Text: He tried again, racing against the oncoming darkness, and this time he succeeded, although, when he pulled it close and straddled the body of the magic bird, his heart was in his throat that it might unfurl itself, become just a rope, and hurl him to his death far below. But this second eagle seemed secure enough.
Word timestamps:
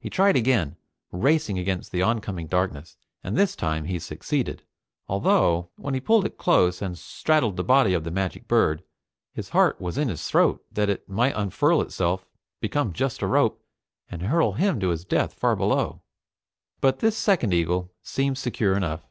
He 0.00 0.10
tried 0.10 0.34
again, 0.34 0.78
racing 1.12 1.60
against 1.60 1.92
the 1.92 2.02
oncoming 2.02 2.48
darkness, 2.48 2.96
and 3.22 3.36
this 3.36 3.54
time 3.54 3.84
he 3.84 4.00
succeeded, 4.00 4.64
although, 5.06 5.70
when 5.76 5.94
he 5.94 6.00
pulled 6.00 6.26
it 6.26 6.36
close 6.38 6.82
and 6.82 6.98
straddled 6.98 7.56
the 7.56 7.62
body 7.62 7.94
of 7.94 8.02
the 8.02 8.10
magic 8.10 8.48
bird, 8.48 8.82
his 9.32 9.50
heart 9.50 9.80
was 9.80 9.96
in 9.96 10.08
his 10.08 10.26
throat 10.26 10.64
that 10.72 10.88
it 10.90 11.08
might 11.08 11.36
unfurl 11.36 11.82
itself, 11.82 12.26
become 12.60 12.92
just 12.92 13.22
a 13.22 13.28
rope, 13.28 13.62
and 14.10 14.22
hurl 14.22 14.54
him 14.54 14.80
to 14.80 14.88
his 14.88 15.04
death 15.04 15.32
far 15.34 15.54
below. 15.54 16.02
But 16.80 16.98
this 16.98 17.16
second 17.16 17.54
eagle 17.54 17.92
seemed 18.02 18.38
secure 18.38 18.76
enough. 18.76 19.06